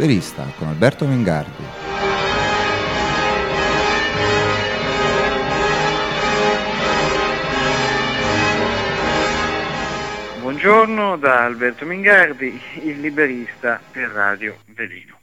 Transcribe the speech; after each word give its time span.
Liberista 0.00 0.50
con 0.56 0.68
Alberto 0.68 1.06
Mengardi. 1.06 1.62
Buongiorno 10.40 11.18
da 11.18 11.44
Alberto 11.44 11.84
Mingardi, 11.84 12.58
il 12.84 12.98
liberista 12.98 13.78
per 13.92 14.08
Radio 14.08 14.60
Velino. 14.68 15.18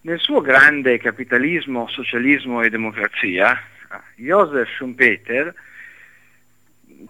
Nel 0.00 0.18
suo 0.18 0.40
grande 0.40 0.98
capitalismo, 0.98 1.86
socialismo 1.86 2.60
e 2.60 2.70
democrazia, 2.70 3.56
Joseph 4.16 4.68
Schumpeter 4.74 5.54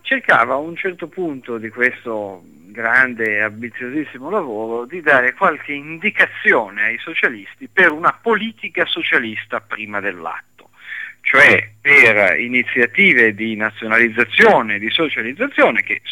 cercava 0.03 0.55
a 0.55 0.59
un 0.59 0.77
certo 0.77 1.09
punto 1.09 1.59
di 1.59 1.69
questo 1.71 2.43
grande 2.75 3.37
e 3.37 3.41
ambiziosissimo 3.41 4.29
lavoro 4.29 4.85
di 4.85 5.01
dare 5.01 5.33
qualche 5.35 5.73
indicazione 5.73 6.85
ai 6.85 6.99
socialisti 6.99 7.69
per 7.69 7.93
una 7.93 8.13
politica 8.13 8.85
socialista 8.85 9.61
prima 9.61 10.01
dell'atto, 10.01 10.71
cioè 11.21 11.71
per 11.81 12.39
iniziative 12.41 13.35
di 13.35 13.55
nazionalizzazione, 13.55 14.79
di 14.79 14.91
socializzazione 14.91 15.83
che 15.83 16.03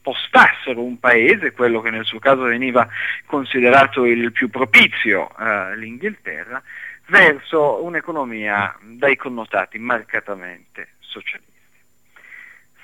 spostassero 0.00 0.82
un 0.82 0.98
paese, 0.98 1.52
quello 1.52 1.80
che 1.80 1.90
nel 1.90 2.04
suo 2.04 2.18
caso 2.18 2.42
veniva 2.42 2.88
considerato 3.26 4.04
il 4.04 4.32
più 4.32 4.50
propizio, 4.50 5.30
eh, 5.38 5.76
l'Inghilterra, 5.76 6.60
verso 7.06 7.84
un'economia 7.84 8.76
dai 8.82 9.16
connotati 9.16 9.78
marcatamente 9.78 10.94
socialisti. 11.00 11.49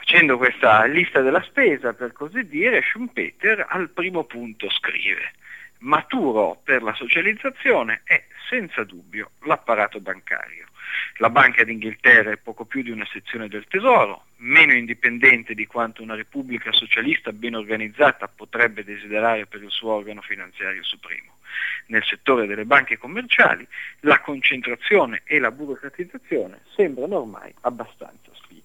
Facendo 0.09 0.37
questa 0.37 0.85
lista 0.85 1.21
della 1.21 1.43
spesa, 1.43 1.93
per 1.93 2.12
così 2.12 2.46
dire, 2.46 2.80
Schumpeter 2.80 3.66
al 3.68 3.90
primo 3.90 4.23
punto 4.23 4.71
scrive 4.71 5.32
maturo 5.79 6.60
per 6.63 6.82
la 6.85 6.95
socializzazione 6.95 8.02
è 8.04 8.24
senza 8.48 8.85
dubbio 8.85 9.32
l'apparato 9.43 9.98
bancario. 10.01 10.66
La 11.16 11.29
Banca 11.29 11.65
d'Inghilterra 11.65 12.30
è 12.30 12.37
poco 12.37 12.65
più 12.66 12.82
di 12.82 12.93
una 12.93 13.04
sezione 13.10 13.48
del 13.48 13.66
Tesoro, 13.66 14.26
meno 14.37 14.74
indipendente 14.74 15.54
di 15.54 15.66
quanto 15.66 16.04
una 16.04 16.15
repubblica 16.15 16.70
socialista 16.70 17.32
ben 17.32 17.57
organizzata 17.57 18.29
potrebbe 18.29 18.85
desiderare 18.85 19.46
per 19.46 19.60
il 19.60 19.70
suo 19.70 19.95
organo 19.95 20.23
finanziario 20.23 20.85
supremo. 20.85 21.38
Nel 21.87 22.04
settore 22.04 22.46
delle 22.46 22.65
banche 22.65 22.96
commerciali 22.96 23.66
la 24.01 24.20
concentrazione 24.20 25.23
e 25.24 25.41
la 25.41 25.51
burocratizzazione 25.51 26.60
sembrano 26.76 27.18
ormai 27.18 27.52
abbastanza 27.63 28.30
spinte. 28.35 28.55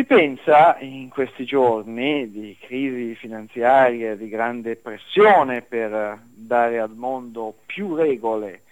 Si 0.00 0.06
pensa 0.06 0.78
in 0.80 1.10
questi 1.10 1.44
giorni 1.44 2.30
di 2.30 2.56
crisi 2.58 3.14
finanziaria, 3.16 4.16
di 4.16 4.30
grande 4.30 4.76
pressione 4.76 5.60
per 5.60 6.22
dare 6.24 6.78
al 6.78 6.94
mondo 6.94 7.58
più 7.66 7.94
regole 7.94 8.62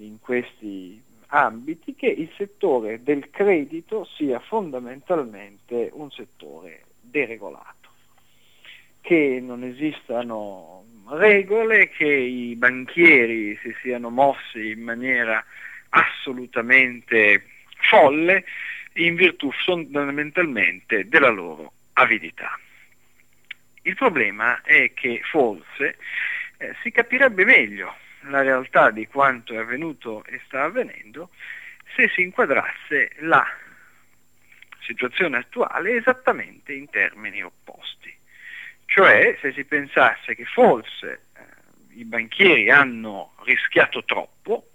in 0.00 0.20
questi 0.20 1.02
ambiti, 1.28 1.94
che 1.94 2.08
il 2.08 2.28
settore 2.36 3.02
del 3.02 3.30
credito 3.30 4.04
sia 4.04 4.38
fondamentalmente 4.38 5.88
un 5.94 6.10
settore 6.10 6.82
deregolato, 7.00 7.88
che 9.00 9.40
non 9.42 9.64
esistano 9.64 10.84
regole, 11.08 11.88
che 11.88 12.04
i 12.06 12.54
banchieri 12.54 13.56
si 13.62 13.74
siano 13.80 14.10
mossi 14.10 14.72
in 14.72 14.82
maniera 14.82 15.42
assolutamente 15.88 17.44
folle 17.88 18.44
in 18.96 19.14
virtù 19.14 19.50
fondamentalmente 19.64 21.08
della 21.08 21.28
loro 21.28 21.72
avidità. 21.94 22.58
Il 23.82 23.94
problema 23.94 24.62
è 24.62 24.92
che 24.94 25.20
forse 25.24 25.98
eh, 26.58 26.74
si 26.82 26.90
capirebbe 26.90 27.44
meglio 27.44 27.94
la 28.22 28.42
realtà 28.42 28.90
di 28.90 29.06
quanto 29.06 29.54
è 29.54 29.58
avvenuto 29.58 30.24
e 30.24 30.40
sta 30.46 30.64
avvenendo 30.64 31.30
se 31.94 32.08
si 32.08 32.22
inquadrasse 32.22 33.12
la 33.20 33.46
situazione 34.80 35.38
attuale 35.38 35.96
esattamente 35.96 36.72
in 36.72 36.88
termini 36.90 37.42
opposti. 37.42 38.14
Cioè 38.86 39.36
se 39.40 39.52
si 39.52 39.64
pensasse 39.64 40.34
che 40.34 40.44
forse 40.44 41.26
eh, 41.36 41.98
i 41.98 42.04
banchieri 42.04 42.70
hanno 42.70 43.34
rischiato 43.44 44.04
troppo 44.04 44.70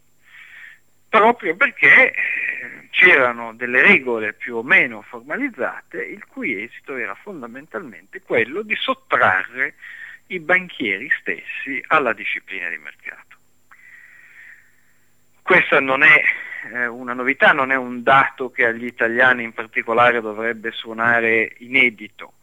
proprio 1.11 1.57
perché 1.57 2.13
c'erano 2.89 3.53
delle 3.53 3.81
regole 3.81 4.31
più 4.31 4.55
o 4.55 4.63
meno 4.63 5.01
formalizzate, 5.01 6.01
il 6.01 6.25
cui 6.25 6.63
esito 6.63 6.95
era 6.95 7.13
fondamentalmente 7.15 8.21
quello 8.21 8.61
di 8.61 8.75
sottrarre 8.75 9.73
i 10.27 10.39
banchieri 10.39 11.11
stessi 11.19 11.83
alla 11.87 12.13
disciplina 12.13 12.69
di 12.69 12.77
mercato. 12.77 13.35
Questa 15.41 15.81
non 15.81 16.03
è 16.03 16.23
eh, 16.71 16.85
una 16.85 17.13
novità, 17.13 17.51
non 17.51 17.73
è 17.73 17.75
un 17.75 18.03
dato 18.03 18.49
che 18.49 18.65
agli 18.65 18.85
italiani 18.85 19.43
in 19.43 19.51
particolare 19.51 20.21
dovrebbe 20.21 20.71
suonare 20.71 21.55
inedito. 21.57 22.35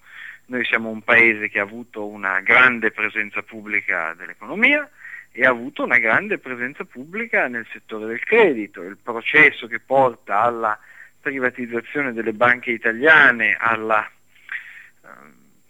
Noi 0.46 0.66
siamo 0.66 0.90
un 0.90 1.00
paese 1.00 1.48
che 1.48 1.58
ha 1.58 1.62
avuto 1.62 2.06
una 2.06 2.40
grande 2.40 2.90
presenza 2.90 3.40
pubblica 3.40 4.12
dell'economia, 4.12 4.86
e 5.32 5.44
ha 5.44 5.50
avuto 5.50 5.84
una 5.84 5.98
grande 5.98 6.38
presenza 6.38 6.84
pubblica 6.84 7.46
nel 7.48 7.66
settore 7.72 8.06
del 8.06 8.24
credito. 8.24 8.82
Il 8.82 8.98
processo 9.02 9.66
che 9.66 9.78
porta 9.80 10.40
alla 10.40 10.78
privatizzazione 11.20 12.12
delle 12.12 12.32
banche 12.32 12.70
italiane, 12.70 13.56
al 13.58 13.90
eh, 13.90 15.08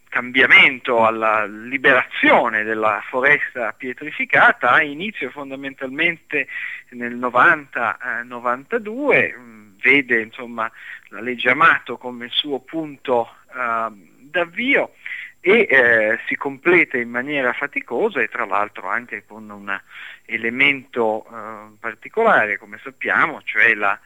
cambiamento, 0.09 1.05
alla 1.05 1.45
liberazione 1.45 2.63
della 2.63 3.03
foresta 3.09 3.73
pietrificata 3.73 4.73
ha 4.73 4.83
inizio 4.83 5.31
fondamentalmente 5.31 6.49
nel 6.91 7.17
90-92, 7.17 9.13
eh, 9.13 9.35
vede 9.81 10.21
insomma, 10.23 10.71
la 11.09 11.21
legge 11.21 11.51
Amato 11.51 11.99
come 11.99 12.27
il 12.27 12.33
suo 12.33 12.61
punto 12.61 13.29
eh, 13.55 13.89
d'avvio 14.31 14.93
e 15.41 15.66
eh, 15.71 16.19
si 16.26 16.37
completa 16.37 16.97
in 16.97 17.10
maniera 17.10 17.53
faticosa 17.53 18.21
e 18.21 18.28
tra 18.28 18.44
l'altro 18.44 18.88
anche 18.88 19.25
con 19.26 19.49
un 19.49 19.81
elemento 20.25 21.26
eh, 21.26 21.76
particolare, 21.78 22.59
come 22.59 22.81
sappiamo, 22.82 23.41
cioè 23.43 23.75
la 23.75 23.99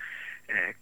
eh, 0.46 0.76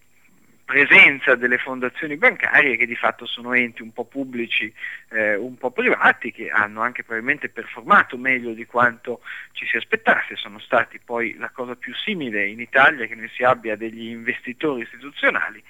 presenza 0.65 1.35
delle 1.35 1.59
fondazioni 1.59 2.17
bancarie 2.17 2.77
che 2.77 2.87
di 2.87 2.95
fatto 2.95 3.27
sono 3.27 3.55
enti 3.55 3.83
un 3.83 3.93
po' 3.93 4.05
pubblici, 4.05 4.73
eh, 5.09 5.35
un 5.35 5.57
po' 5.57 5.71
privati, 5.71 6.31
che 6.31 6.49
hanno 6.49 6.81
anche 6.81 7.03
probabilmente 7.03 7.49
performato 7.49 8.17
meglio 8.17 8.53
di 8.53 8.67
quanto 8.67 9.21
ci 9.53 9.67
si 9.67 9.77
aspettasse, 9.77 10.37
sono 10.37 10.61
stati 10.61 11.01
poi 11.05 11.37
la 11.39 11.51
cosa 11.51 11.75
più 11.75 11.93
simile 11.95 12.47
in 12.47 12.61
Italia 12.61 13.07
che 13.07 13.17
noi 13.17 13.29
si 13.35 13.43
abbia 13.43 13.75
degli 13.77 14.11
investitori 14.11 14.83
istituzionali 14.83 15.63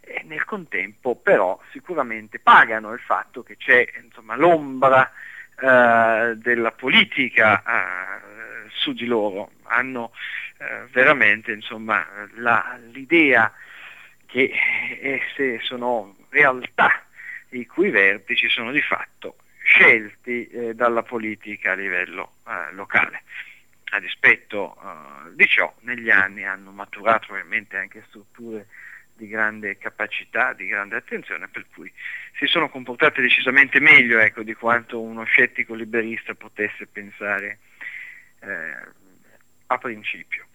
e 0.00 0.22
nel 0.24 0.44
contempo 0.44 1.16
però 1.16 1.60
sicuramente 1.70 2.38
pagano 2.38 2.92
il 2.92 3.00
fatto 3.00 3.42
che 3.42 3.56
c'è 3.56 3.86
insomma, 4.02 4.36
l'ombra 4.36 5.10
eh, 5.60 6.34
della 6.36 6.72
politica 6.72 7.62
eh, 7.62 8.68
su 8.70 8.92
di 8.92 9.06
loro, 9.06 9.50
hanno 9.64 10.12
eh, 10.58 10.86
veramente 10.90 11.52
insomma, 11.52 12.06
la, 12.36 12.78
l'idea 12.90 13.52
che 14.26 14.52
esse 15.00 15.60
sono 15.60 16.16
realtà 16.28 17.02
i 17.50 17.66
cui 17.66 17.90
vertici 17.90 18.48
sono 18.48 18.70
di 18.72 18.82
fatto 18.82 19.36
scelti 19.62 20.46
eh, 20.48 20.74
dalla 20.74 21.02
politica 21.02 21.72
a 21.72 21.74
livello 21.74 22.34
eh, 22.46 22.72
locale. 22.72 23.22
A 23.90 24.00
dispetto 24.00 24.76
eh, 24.76 25.34
di 25.34 25.46
ciò, 25.46 25.72
negli 25.80 26.10
anni 26.10 26.44
hanno 26.44 26.70
maturato 26.70 27.32
ovviamente 27.32 27.76
anche 27.76 28.04
strutture 28.08 28.66
di 29.18 29.26
grande 29.26 29.76
capacità, 29.76 30.52
di 30.52 30.68
grande 30.68 30.96
attenzione, 30.96 31.48
per 31.48 31.66
cui 31.74 31.92
si 32.38 32.46
sono 32.46 32.68
comportate 32.68 33.20
decisamente 33.20 33.80
meglio 33.80 34.20
ecco, 34.20 34.42
di 34.42 34.54
quanto 34.54 35.00
uno 35.00 35.24
scettico 35.24 35.74
liberista 35.74 36.34
potesse 36.34 36.86
pensare 36.86 37.58
eh, 38.40 38.96
a 39.66 39.78
principio. 39.78 40.46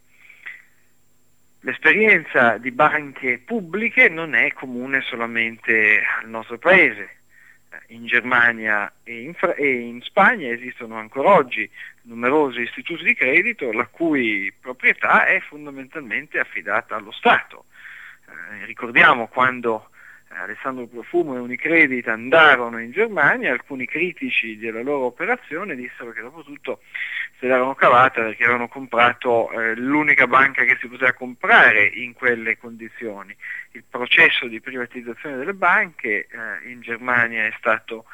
L'esperienza 1.59 2.57
di 2.57 2.71
banche 2.71 3.37
pubbliche 3.39 4.07
non 4.09 4.33
è 4.33 4.51
comune 4.53 5.01
solamente 5.01 6.01
al 6.21 6.29
nostro 6.29 6.57
paese. 6.57 7.17
In 7.87 8.05
Germania 8.05 8.91
e 9.03 9.21
in, 9.21 9.33
Fra- 9.33 9.55
e 9.55 9.67
in 9.67 10.01
Spagna 10.01 10.47
esistono 10.49 10.97
ancora 10.97 11.33
oggi 11.33 11.67
numerosi 12.03 12.61
istituti 12.61 13.03
di 13.03 13.15
credito 13.15 13.71
la 13.71 13.87
cui 13.87 14.53
proprietà 14.59 15.25
è 15.25 15.39
fondamentalmente 15.39 16.37
affidata 16.37 16.95
allo 16.95 17.11
Stato 17.11 17.65
eh, 18.33 18.65
ricordiamo 18.65 19.27
quando 19.27 19.89
eh, 20.33 20.37
Alessandro 20.37 20.87
Profumo 20.87 21.35
e 21.35 21.39
Unicredit 21.39 22.07
andarono 22.07 22.79
in 22.79 22.91
Germania, 22.91 23.51
alcuni 23.51 23.85
critici 23.85 24.57
della 24.57 24.81
loro 24.81 25.05
operazione 25.05 25.75
dissero 25.75 26.11
che 26.11 26.21
dopo 26.21 26.43
tutto 26.43 26.81
se 27.39 27.47
l'erano 27.47 27.75
cavata 27.75 28.21
perché 28.21 28.43
avevano 28.43 28.67
comprato 28.67 29.51
eh, 29.51 29.75
l'unica 29.75 30.27
banca 30.27 30.63
che 30.63 30.77
si 30.79 30.87
poteva 30.87 31.13
comprare 31.13 31.85
in 31.85 32.13
quelle 32.13 32.57
condizioni. 32.57 33.35
Il 33.71 33.83
processo 33.87 34.47
di 34.47 34.59
privatizzazione 34.59 35.37
delle 35.37 35.53
banche 35.53 36.27
eh, 36.27 36.69
in 36.69 36.81
Germania 36.81 37.45
è 37.45 37.53
stato 37.57 38.05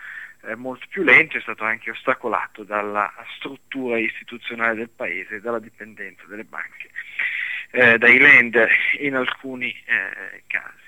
eh, 0.41 0.55
molto 0.55 0.85
più 0.89 1.03
lento, 1.03 1.37
è 1.37 1.41
stato 1.41 1.63
anche 1.63 1.91
ostacolato 1.91 2.63
dalla 2.63 3.11
struttura 3.37 3.97
istituzionale 3.97 4.75
del 4.75 4.89
paese 4.89 5.35
e 5.35 5.41
dalla 5.41 5.59
dipendenza 5.59 6.23
delle 6.27 6.43
banche 6.43 6.89
eh, 7.71 7.97
dai 7.97 8.17
lender 8.17 8.69
in 8.99 9.15
alcuni 9.15 9.69
eh, 9.85 10.43
casi. 10.47 10.87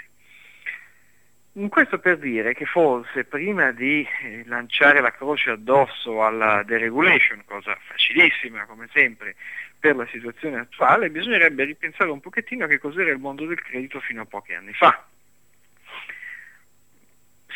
Questo 1.67 1.99
per 1.99 2.17
dire 2.17 2.53
che 2.53 2.65
forse 2.65 3.25
prima 3.25 3.71
di 3.71 4.07
eh, 4.23 4.43
lanciare 4.45 5.01
la 5.01 5.11
croce 5.11 5.49
addosso 5.49 6.23
alla 6.23 6.63
deregulation, 6.63 7.43
cosa 7.45 7.77
facilissima 7.81 8.63
come 8.65 8.87
sempre 8.93 9.35
per 9.77 9.97
la 9.97 10.07
situazione 10.11 10.59
attuale, 10.59 11.09
bisognerebbe 11.09 11.65
ripensare 11.65 12.09
un 12.09 12.21
pochettino 12.21 12.63
a 12.63 12.67
che 12.67 12.79
cos'era 12.79 13.11
il 13.11 13.17
mondo 13.17 13.45
del 13.45 13.61
credito 13.61 13.99
fino 13.99 14.21
a 14.21 14.25
pochi 14.25 14.53
anni 14.53 14.71
fa. 14.71 15.05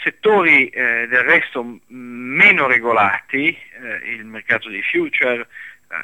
Settori 0.04 0.68
eh, 0.68 1.08
del 1.08 1.24
resto 1.24 1.80
meno 1.88 2.68
regolati, 2.68 3.48
eh, 3.48 4.12
il 4.12 4.26
mercato 4.26 4.70
dei 4.70 4.84
future, 4.84 5.48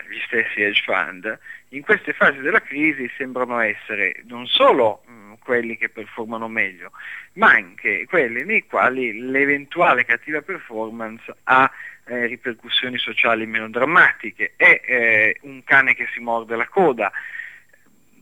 gli 0.09 0.19
stessi 0.25 0.61
hedge 0.61 0.81
fund, 0.83 1.39
in 1.69 1.81
queste 1.81 2.13
fasi 2.13 2.39
della 2.39 2.61
crisi 2.61 3.09
sembrano 3.17 3.59
essere 3.59 4.21
non 4.25 4.45
solo 4.47 5.03
mm, 5.09 5.33
quelli 5.43 5.77
che 5.77 5.89
performano 5.89 6.47
meglio, 6.47 6.91
ma 7.33 7.51
anche 7.51 8.05
quelli 8.07 8.43
nei 8.43 8.65
quali 8.65 9.19
l'eventuale 9.19 10.05
cattiva 10.05 10.41
performance 10.41 11.33
ha 11.43 11.71
eh, 12.05 12.25
ripercussioni 12.25 12.97
sociali 12.97 13.45
meno 13.45 13.69
drammatiche. 13.69 14.53
È 14.55 14.81
eh, 14.85 15.37
un 15.41 15.63
cane 15.63 15.95
che 15.95 16.07
si 16.13 16.19
morde 16.19 16.55
la 16.55 16.67
coda. 16.67 17.11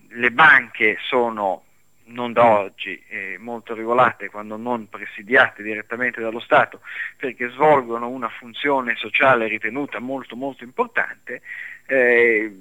Le 0.10 0.32
banche 0.32 0.98
sono 1.02 1.64
non 2.10 2.34
da 2.34 2.46
oggi, 2.46 3.02
eh, 3.08 3.38
molto 3.40 3.74
regolate 3.74 4.30
quando 4.30 4.58
non 4.58 4.90
presidiate 4.90 5.64
direttamente 5.64 6.22
dallo 6.22 6.40
Stato, 6.40 6.82
perché 7.18 7.50
svolgono 7.50 8.10
una 8.10 8.30
funzione 8.30 8.96
sociale 8.96 9.48
ritenuta 9.48 10.00
molto 10.00 10.36
molto 10.36 10.64
importante, 10.64 11.42
eh, 11.88 12.52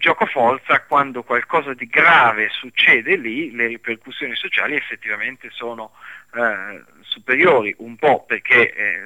gioco 0.00 0.24
forza 0.26 0.82
quando 0.82 1.22
qualcosa 1.22 1.74
di 1.74 1.86
grave 1.86 2.48
succede 2.50 3.16
lì, 3.16 3.52
le 3.52 3.66
ripercussioni 3.66 4.34
sociali 4.34 4.74
effettivamente 4.74 5.50
sono 5.50 5.92
eh, 6.34 6.82
superiori, 7.02 7.74
un 7.78 7.96
po' 7.96 8.24
perché 8.24 8.72
eh, 8.72 9.02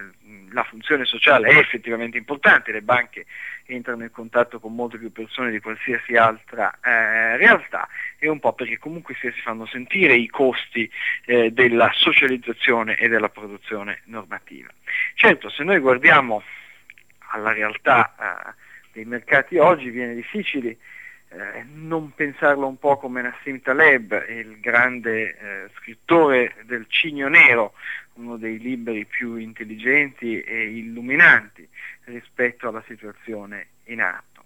la 0.54 0.62
funzione 0.62 1.04
sociale 1.04 1.48
è 1.48 1.58
effettivamente 1.58 2.16
importante, 2.16 2.72
le 2.72 2.80
banche 2.80 3.26
entrano 3.66 4.04
in 4.04 4.10
contatto 4.10 4.60
con 4.60 4.74
molte 4.74 4.98
più 4.98 5.12
persone 5.12 5.50
di 5.50 5.60
qualsiasi 5.60 6.14
altra 6.16 6.72
eh, 6.82 7.36
realtà 7.36 7.88
e 8.18 8.28
un 8.28 8.38
po' 8.38 8.52
perché 8.52 8.78
comunque 8.78 9.14
si 9.20 9.30
fanno 9.42 9.66
sentire 9.66 10.14
i 10.14 10.28
costi 10.28 10.90
eh, 11.26 11.50
della 11.50 11.90
socializzazione 11.92 12.96
e 12.96 13.08
della 13.08 13.28
produzione 13.28 14.00
normativa. 14.04 14.68
Certo, 15.14 15.50
se 15.50 15.64
noi 15.64 15.80
guardiamo 15.80 16.42
alla 17.32 17.52
realtà 17.52 18.14
eh, 18.18 18.54
dei 18.92 19.04
mercati 19.04 19.58
oggi 19.58 19.90
viene 19.90 20.14
difficile 20.14 20.76
eh, 21.34 21.64
non 21.74 22.12
pensarlo 22.14 22.66
un 22.66 22.78
po' 22.78 22.96
come 22.96 23.22
Nassim 23.22 23.60
Taleb, 23.60 24.24
il 24.28 24.60
grande 24.60 25.36
eh, 25.36 25.70
scrittore 25.76 26.54
del 26.62 26.86
Cigno 26.88 27.28
Nero, 27.28 27.74
uno 28.14 28.36
dei 28.36 28.58
libri 28.58 29.04
più 29.04 29.36
intelligenti 29.36 30.40
e 30.40 30.68
illuminanti 30.68 31.68
rispetto 32.04 32.68
alla 32.68 32.84
situazione 32.86 33.66
in 33.84 34.00
atto. 34.00 34.44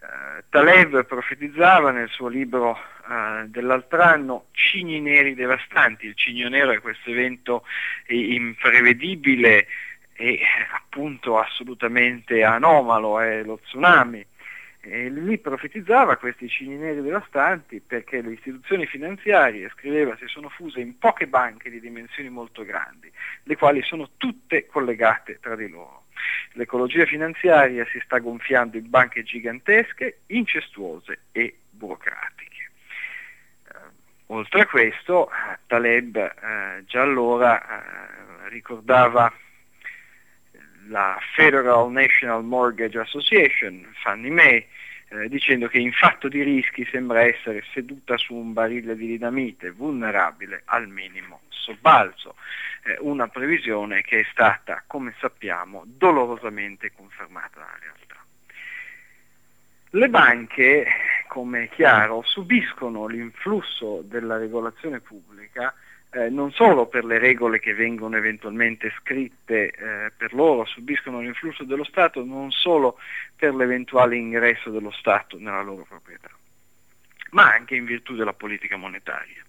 Eh, 0.00 0.44
Taleb 0.48 1.04
profetizzava 1.06 1.90
nel 1.90 2.08
suo 2.08 2.28
libro 2.28 2.76
eh, 2.76 3.46
dell'altro 3.46 4.02
anno 4.02 4.46
cigni 4.52 5.00
neri 5.00 5.34
devastanti, 5.34 6.06
il 6.06 6.14
cigno 6.14 6.48
nero 6.48 6.70
è 6.70 6.80
questo 6.80 7.10
evento 7.10 7.64
imprevedibile 8.06 9.66
e 10.14 10.40
appunto 10.72 11.38
assolutamente 11.38 12.44
anomalo, 12.44 13.18
è 13.18 13.42
lo 13.42 13.58
tsunami. 13.58 14.24
E 14.84 15.08
lì 15.08 15.38
profetizzava 15.38 16.16
questi 16.16 16.48
cigni 16.48 16.74
neri 16.74 17.02
devastanti 17.02 17.80
perché 17.80 18.20
le 18.20 18.32
istituzioni 18.32 18.84
finanziarie, 18.84 19.70
scriveva, 19.76 20.16
si 20.16 20.26
sono 20.26 20.48
fuse 20.48 20.80
in 20.80 20.98
poche 20.98 21.28
banche 21.28 21.70
di 21.70 21.78
dimensioni 21.78 22.28
molto 22.28 22.64
grandi, 22.64 23.10
le 23.44 23.56
quali 23.56 23.80
sono 23.82 24.10
tutte 24.16 24.66
collegate 24.66 25.38
tra 25.40 25.54
di 25.54 25.68
loro. 25.68 26.06
L'ecologia 26.54 27.06
finanziaria 27.06 27.86
si 27.92 28.00
sta 28.04 28.18
gonfiando 28.18 28.76
in 28.76 28.90
banche 28.90 29.22
gigantesche, 29.22 30.22
incestuose 30.26 31.20
e 31.30 31.58
burocratiche. 31.70 32.70
Eh, 33.68 33.74
oltre 34.26 34.62
a 34.62 34.66
questo, 34.66 35.30
Taleb 35.68 36.16
eh, 36.16 36.84
già 36.86 37.02
allora 37.02 37.62
eh, 37.62 38.48
ricordava 38.48 39.32
la 40.88 41.18
Federal 41.34 41.90
National 41.90 42.44
Mortgage 42.44 42.98
Association, 42.98 43.86
Fannie 44.02 44.30
Mae, 44.30 44.66
eh, 45.08 45.28
dicendo 45.28 45.68
che 45.68 45.78
in 45.78 45.92
fatto 45.92 46.28
di 46.28 46.42
rischi 46.42 46.86
sembra 46.90 47.22
essere 47.22 47.62
seduta 47.72 48.16
su 48.16 48.34
un 48.34 48.52
barile 48.52 48.96
di 48.96 49.06
dinamite, 49.06 49.70
vulnerabile 49.70 50.62
al 50.66 50.88
minimo 50.88 51.40
sobbalzo, 51.48 52.36
eh, 52.84 52.96
una 53.00 53.28
previsione 53.28 54.02
che 54.02 54.20
è 54.20 54.26
stata, 54.30 54.82
come 54.86 55.14
sappiamo, 55.18 55.82
dolorosamente 55.86 56.92
confermata 56.92 57.60
dalla 57.60 57.78
realtà. 57.80 58.16
Le 59.90 60.08
banche, 60.08 60.86
come 61.28 61.64
è 61.64 61.68
chiaro, 61.68 62.22
subiscono 62.24 63.06
l'influsso 63.06 64.00
della 64.02 64.38
regolazione 64.38 65.00
pubblica 65.00 65.74
eh, 66.12 66.28
non 66.28 66.52
solo 66.52 66.86
per 66.86 67.04
le 67.04 67.18
regole 67.18 67.58
che 67.58 67.74
vengono 67.74 68.16
eventualmente 68.16 68.92
scritte 69.00 69.70
eh, 69.70 70.12
per 70.16 70.34
loro, 70.34 70.64
subiscono 70.64 71.20
l'influsso 71.20 71.64
dello 71.64 71.84
Stato, 71.84 72.24
non 72.24 72.50
solo 72.50 72.98
per 73.36 73.54
l'eventuale 73.54 74.16
ingresso 74.16 74.70
dello 74.70 74.90
Stato 74.90 75.38
nella 75.38 75.62
loro 75.62 75.84
proprietà, 75.88 76.28
ma 77.30 77.52
anche 77.52 77.76
in 77.76 77.84
virtù 77.84 78.14
della 78.14 78.34
politica 78.34 78.76
monetaria 78.76 79.42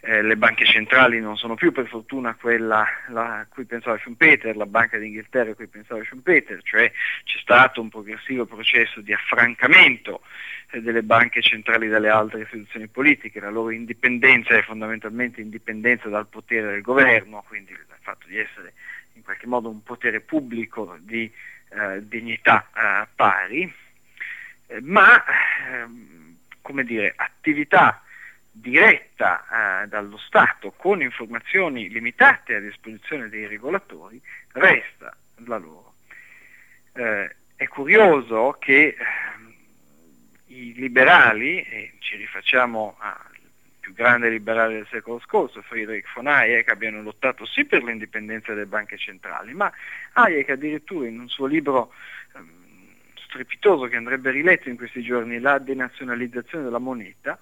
eh, 0.00 0.22
le 0.22 0.36
banche 0.36 0.64
centrali 0.64 1.20
non 1.20 1.36
sono 1.36 1.54
più 1.54 1.72
per 1.72 1.88
fortuna 1.88 2.34
quella 2.34 2.86
a 3.12 3.46
cui 3.48 3.64
pensava 3.64 3.98
Schumpeter, 3.98 4.56
la 4.56 4.66
Banca 4.66 4.96
d'Inghilterra 4.96 5.50
a 5.50 5.54
cui 5.54 5.66
pensava 5.66 6.04
Schumpeter, 6.04 6.62
cioè 6.62 6.90
c'è 7.24 7.38
stato 7.40 7.80
un 7.80 7.88
progressivo 7.88 8.46
processo 8.46 9.00
di 9.00 9.12
affrancamento 9.12 10.22
eh, 10.70 10.80
delle 10.80 11.02
banche 11.02 11.42
centrali 11.42 11.88
dalle 11.88 12.08
altre 12.08 12.42
istituzioni 12.42 12.86
politiche, 12.86 13.40
la 13.40 13.50
loro 13.50 13.70
indipendenza 13.70 14.56
è 14.56 14.62
fondamentalmente 14.62 15.40
indipendenza 15.40 16.08
dal 16.08 16.28
potere 16.28 16.70
del 16.70 16.82
governo, 16.82 17.44
quindi 17.48 17.72
il 17.72 17.78
fatto 18.00 18.28
di 18.28 18.38
essere 18.38 18.74
in 19.14 19.22
qualche 19.24 19.48
modo 19.48 19.68
un 19.68 19.82
potere 19.82 20.20
pubblico 20.20 20.96
di 21.00 21.30
eh, 21.70 22.06
dignità 22.06 22.68
eh, 22.74 23.06
pari, 23.16 23.72
eh, 24.68 24.80
ma 24.80 25.24
ehm, 25.72 26.36
come 26.62 26.84
dire, 26.84 27.14
attività 27.16 28.02
diretta 28.60 29.82
eh, 29.82 29.88
dallo 29.88 30.18
Stato 30.18 30.72
con 30.72 31.00
informazioni 31.00 31.88
limitate 31.88 32.56
a 32.56 32.60
disposizione 32.60 33.28
dei 33.28 33.46
regolatori 33.46 34.20
resta 34.52 35.16
la 35.46 35.58
loro. 35.58 35.94
Eh, 36.92 37.34
è 37.56 37.68
curioso 37.68 38.56
che 38.58 38.88
eh, 38.88 38.96
i 40.46 40.72
liberali, 40.74 41.62
e 41.62 41.92
ci 41.98 42.16
rifacciamo 42.16 42.96
al 42.98 43.16
più 43.80 43.94
grande 43.94 44.28
liberale 44.28 44.74
del 44.74 44.86
secolo 44.90 45.18
scorso, 45.20 45.62
Friedrich 45.62 46.06
von 46.14 46.26
Hayek, 46.26 46.68
abbiano 46.70 47.00
lottato 47.00 47.46
sì 47.46 47.64
per 47.64 47.82
l'indipendenza 47.82 48.52
delle 48.52 48.66
banche 48.66 48.98
centrali, 48.98 49.54
ma 49.54 49.72
Hayek 50.12 50.50
addirittura 50.50 51.06
in 51.06 51.18
un 51.18 51.28
suo 51.28 51.46
libro 51.46 51.92
ehm, 52.34 52.50
strepitoso 53.14 53.86
che 53.86 53.96
andrebbe 53.96 54.30
riletto 54.30 54.68
in 54.68 54.76
questi 54.76 55.02
giorni, 55.02 55.38
La 55.38 55.58
denazionalizzazione 55.58 56.64
della 56.64 56.78
moneta, 56.78 57.38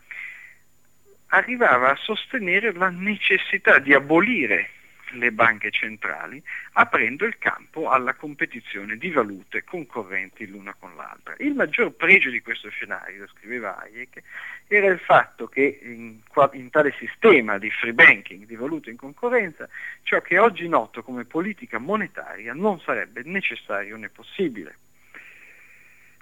arrivava 1.28 1.90
a 1.90 1.96
sostenere 1.96 2.72
la 2.72 2.90
necessità 2.90 3.78
di 3.78 3.92
abolire 3.92 4.70
le 5.12 5.30
banche 5.32 5.70
centrali, 5.70 6.42
aprendo 6.72 7.24
il 7.24 7.38
campo 7.38 7.90
alla 7.90 8.14
competizione 8.14 8.96
di 8.96 9.10
valute 9.10 9.64
concorrenti 9.64 10.46
l'una 10.46 10.74
con 10.78 10.94
l'altra. 10.96 11.34
Il 11.38 11.54
maggior 11.54 11.92
pregio 11.92 12.30
di 12.30 12.42
questo 12.42 12.68
scenario, 12.70 13.26
scriveva 13.28 13.78
Hayek, 13.78 14.22
era 14.66 14.86
il 14.86 14.98
fatto 14.98 15.46
che 15.46 15.78
in, 15.82 16.18
in 16.52 16.70
tale 16.70 16.94
sistema 16.98 17.58
di 17.58 17.70
free 17.70 17.92
banking, 17.92 18.46
di 18.46 18.56
valute 18.56 18.90
in 18.90 18.96
concorrenza, 18.96 19.68
ciò 20.02 20.20
che 20.20 20.36
è 20.36 20.40
oggi 20.40 20.68
noto 20.68 21.02
come 21.02 21.24
politica 21.24 21.78
monetaria 21.78 22.52
non 22.52 22.80
sarebbe 22.80 23.22
necessario 23.24 23.96
né 23.96 24.08
possibile. 24.08 24.76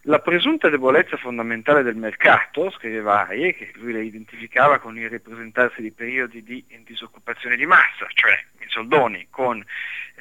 La 0.06 0.18
presunta 0.18 0.68
debolezza 0.68 1.16
fondamentale 1.16 1.82
del 1.82 1.96
mercato, 1.96 2.70
scriveva 2.73 3.26
Aie, 3.26 3.54
che 3.54 3.73
lui 3.76 3.90
la 3.90 4.00
identificava 4.00 4.78
con 4.78 4.99
il 4.99 5.08
ripresentarsi 5.08 5.80
di 5.80 5.92
periodi 5.92 6.42
di 6.42 6.62
disoccupazione 6.84 7.56
di 7.56 7.64
massa, 7.64 8.06
cioè 8.12 8.38
in 8.61 8.68
soldoni, 8.68 9.28
con 9.30 9.64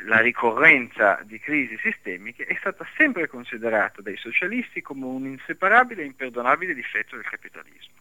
la 0.06 0.22
ricorrenza 0.22 1.20
di 1.24 1.38
crisi 1.38 1.78
sistemiche, 1.80 2.46
è 2.46 2.56
stata 2.62 2.88
sempre 2.96 3.28
considerata 3.28 4.02
dai 4.02 4.16
socialisti 4.16 4.82
come 4.82 5.04
un 5.04 5.26
inseparabile 5.26 6.04
e 6.04 6.06
imperdonabile 6.06 6.74
difetto 6.74 7.18
del 7.18 7.26
capitalismo. 7.26 7.96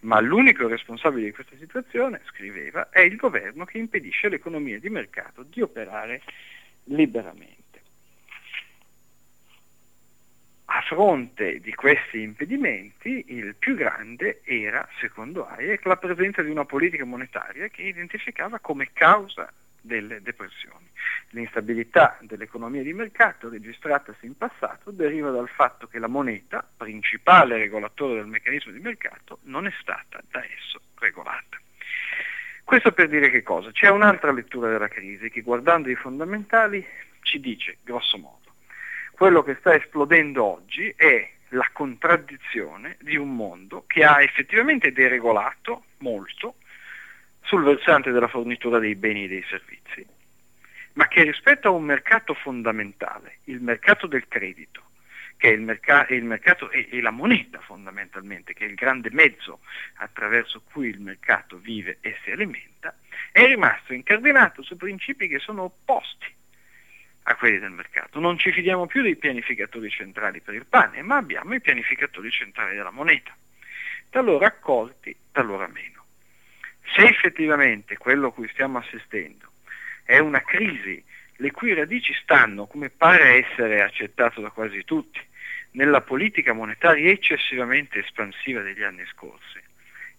Ma 0.00 0.20
l'unico 0.20 0.68
responsabile 0.68 1.26
di 1.26 1.32
questa 1.32 1.56
situazione, 1.58 2.22
scriveva, 2.28 2.88
è 2.88 3.00
il 3.00 3.16
governo 3.16 3.66
che 3.66 3.76
impedisce 3.76 4.28
all'economia 4.28 4.78
di 4.78 4.88
mercato 4.88 5.42
di 5.42 5.60
operare 5.60 6.22
liberamente. 6.84 7.59
A 10.72 10.82
fronte 10.82 11.58
di 11.58 11.74
questi 11.74 12.20
impedimenti, 12.20 13.24
il 13.28 13.56
più 13.56 13.74
grande 13.74 14.40
era, 14.44 14.88
secondo 15.00 15.44
Hayek, 15.48 15.84
la 15.84 15.96
presenza 15.96 16.42
di 16.42 16.50
una 16.50 16.64
politica 16.64 17.04
monetaria 17.04 17.66
che 17.66 17.82
identificava 17.82 18.60
come 18.60 18.90
causa 18.92 19.52
delle 19.80 20.22
depressioni. 20.22 20.88
L'instabilità 21.30 22.18
dell'economia 22.20 22.84
di 22.84 22.92
mercato 22.92 23.48
registratasi 23.48 24.26
in 24.26 24.36
passato 24.36 24.92
deriva 24.92 25.30
dal 25.30 25.48
fatto 25.48 25.88
che 25.88 25.98
la 25.98 26.06
moneta, 26.06 26.64
principale 26.76 27.56
regolatore 27.56 28.14
del 28.14 28.26
meccanismo 28.26 28.70
di 28.70 28.78
mercato, 28.78 29.40
non 29.42 29.66
è 29.66 29.72
stata 29.80 30.22
da 30.30 30.44
esso 30.44 30.80
regolata. 31.00 31.58
Questo 32.62 32.92
per 32.92 33.08
dire 33.08 33.28
che 33.30 33.42
cosa? 33.42 33.72
C'è 33.72 33.88
un'altra 33.88 34.30
lettura 34.30 34.70
della 34.70 34.86
crisi 34.86 35.30
che 35.30 35.40
guardando 35.40 35.90
i 35.90 35.96
fondamentali 35.96 36.86
ci 37.22 37.40
dice, 37.40 37.78
grosso 37.82 38.16
modo, 38.18 38.39
quello 39.20 39.42
che 39.42 39.56
sta 39.60 39.74
esplodendo 39.74 40.42
oggi 40.42 40.94
è 40.96 41.30
la 41.48 41.68
contraddizione 41.74 42.96
di 43.02 43.16
un 43.16 43.36
mondo 43.36 43.84
che 43.86 44.02
ha 44.02 44.22
effettivamente 44.22 44.92
deregolato 44.92 45.84
molto 45.98 46.54
sul 47.42 47.62
versante 47.62 48.12
della 48.12 48.28
fornitura 48.28 48.78
dei 48.78 48.94
beni 48.94 49.24
e 49.24 49.28
dei 49.28 49.44
servizi, 49.46 50.06
ma 50.94 51.06
che 51.08 51.24
rispetto 51.24 51.68
a 51.68 51.72
un 51.72 51.84
mercato 51.84 52.32
fondamentale, 52.32 53.40
il 53.44 53.60
mercato 53.60 54.06
del 54.06 54.26
credito, 54.26 54.84
che 55.36 55.50
è 55.50 55.52
il, 55.52 55.60
merc- 55.60 56.06
è 56.06 56.14
il 56.14 56.24
mercato 56.24 56.70
e, 56.70 56.88
e 56.90 57.02
la 57.02 57.10
moneta 57.10 57.60
fondamentalmente, 57.60 58.54
che 58.54 58.64
è 58.64 58.68
il 58.68 58.74
grande 58.74 59.10
mezzo 59.12 59.60
attraverso 59.96 60.62
cui 60.72 60.88
il 60.88 61.00
mercato 61.02 61.58
vive 61.58 61.98
e 62.00 62.16
si 62.24 62.30
alimenta, 62.30 62.96
è 63.32 63.44
rimasto 63.44 63.92
incardinato 63.92 64.62
su 64.62 64.78
principi 64.78 65.28
che 65.28 65.40
sono 65.40 65.64
opposti 65.64 66.38
a 67.30 67.36
quelli 67.36 67.58
del 67.58 67.70
mercato. 67.70 68.18
Non 68.18 68.38
ci 68.38 68.50
fidiamo 68.50 68.86
più 68.86 69.02
dei 69.02 69.16
pianificatori 69.16 69.88
centrali 69.88 70.40
per 70.40 70.54
il 70.54 70.66
pane, 70.66 71.02
ma 71.02 71.16
abbiamo 71.16 71.54
i 71.54 71.60
pianificatori 71.60 72.30
centrali 72.30 72.74
della 72.74 72.90
moneta, 72.90 73.34
talora 74.10 74.46
accolti, 74.46 75.14
talora 75.30 75.68
meno. 75.68 76.04
Se 76.92 77.02
effettivamente 77.06 77.96
quello 77.96 78.28
a 78.28 78.32
cui 78.32 78.48
stiamo 78.48 78.78
assistendo 78.78 79.52
è 80.04 80.18
una 80.18 80.42
crisi 80.42 81.02
le 81.36 81.50
cui 81.52 81.72
radici 81.72 82.12
stanno, 82.14 82.66
come 82.66 82.90
pare 82.90 83.46
essere 83.46 83.80
accettato 83.80 84.40
da 84.40 84.50
quasi 84.50 84.84
tutti, 84.84 85.20
nella 85.72 86.00
politica 86.00 86.52
monetaria 86.52 87.10
eccessivamente 87.10 88.00
espansiva 88.00 88.60
degli 88.60 88.82
anni 88.82 89.06
scorsi, 89.06 89.60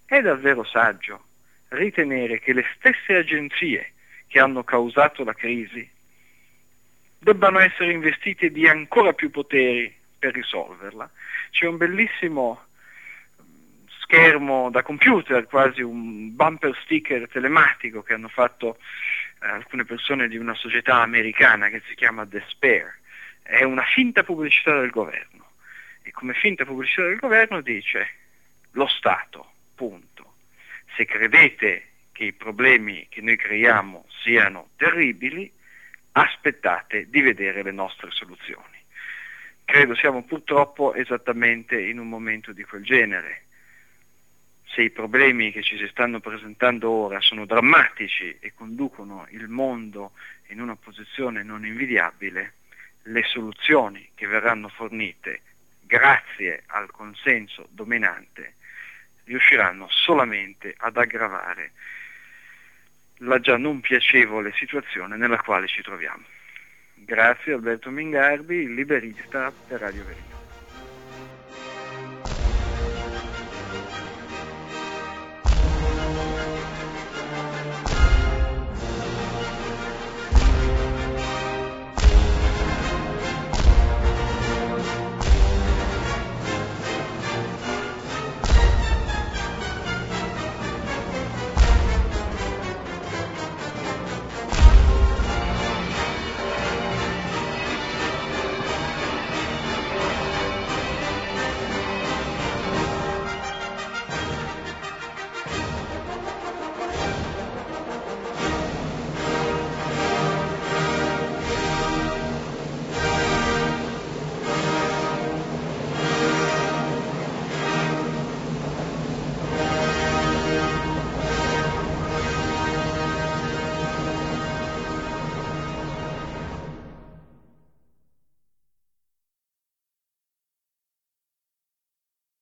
è 0.05 0.21
davvero 0.21 0.63
saggio 0.63 1.25
ritenere 1.69 2.39
che 2.39 2.53
le 2.53 2.65
stesse 2.75 3.15
agenzie 3.15 3.91
che 4.27 4.39
hanno 4.39 4.63
causato 4.63 5.25
la 5.25 5.33
crisi 5.33 5.90
debbano 7.23 7.59
essere 7.59 7.91
investite 7.91 8.49
di 8.49 8.67
ancora 8.67 9.13
più 9.13 9.29
poteri 9.29 9.95
per 10.17 10.33
risolverla. 10.33 11.07
C'è 11.51 11.67
un 11.67 11.77
bellissimo 11.77 12.65
schermo 13.99 14.71
da 14.71 14.81
computer, 14.81 15.45
quasi 15.45 15.83
un 15.83 16.35
bumper 16.35 16.75
sticker 16.81 17.29
telematico 17.29 18.01
che 18.01 18.13
hanno 18.15 18.27
fatto 18.27 18.77
eh, 19.39 19.47
alcune 19.47 19.85
persone 19.85 20.27
di 20.27 20.37
una 20.37 20.55
società 20.55 21.01
americana 21.01 21.69
che 21.69 21.83
si 21.87 21.93
chiama 21.93 22.25
Despair. 22.25 22.91
È 23.43 23.61
una 23.63 23.83
finta 23.83 24.23
pubblicità 24.23 24.79
del 24.79 24.89
governo 24.89 25.51
e 26.01 26.09
come 26.11 26.33
finta 26.33 26.65
pubblicità 26.65 27.03
del 27.03 27.17
governo 27.17 27.61
dice 27.61 28.09
lo 28.71 28.87
Stato, 28.87 29.51
punto. 29.75 30.33
Se 30.95 31.05
credete 31.05 31.89
che 32.11 32.23
i 32.23 32.33
problemi 32.33 33.05
che 33.09 33.21
noi 33.21 33.35
creiamo 33.35 34.07
siano 34.23 34.69
terribili, 34.75 35.51
aspettate 36.13 37.09
di 37.09 37.21
vedere 37.21 37.63
le 37.63 37.71
nostre 37.71 38.11
soluzioni. 38.11 38.79
Credo 39.63 39.95
siamo 39.95 40.23
purtroppo 40.23 40.93
esattamente 40.93 41.79
in 41.79 41.99
un 41.99 42.09
momento 42.09 42.51
di 42.51 42.63
quel 42.63 42.83
genere 42.83 43.43
se 44.73 44.81
i 44.83 44.89
problemi 44.89 45.51
che 45.51 45.61
ci 45.61 45.77
si 45.77 45.87
stanno 45.87 46.19
presentando 46.19 46.89
ora 46.89 47.19
sono 47.19 47.45
drammatici 47.45 48.37
e 48.39 48.53
conducono 48.53 49.27
il 49.31 49.49
mondo 49.49 50.13
in 50.47 50.61
una 50.61 50.75
posizione 50.75 51.43
non 51.43 51.65
invidiabile, 51.65 52.53
le 53.03 53.23
soluzioni 53.23 54.11
che 54.15 54.27
verranno 54.27 54.69
fornite 54.69 55.41
grazie 55.81 56.63
al 56.67 56.89
consenso 56.89 57.67
dominante 57.69 58.55
riusciranno 59.25 59.87
solamente 59.89 60.73
ad 60.77 60.95
aggravare 60.95 61.71
la 63.23 63.39
già 63.39 63.57
non 63.57 63.79
piacevole 63.79 64.51
situazione 64.53 65.17
nella 65.17 65.37
quale 65.37 65.67
ci 65.67 65.81
troviamo. 65.81 66.23
Grazie 66.93 67.53
Alberto 67.53 67.89
Mingardi, 67.89 68.73
liberista 68.73 69.51
per 69.67 69.79
Radio 69.79 70.03
Verità. 70.05 70.30